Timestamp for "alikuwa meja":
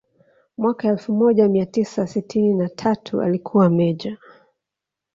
3.21-4.17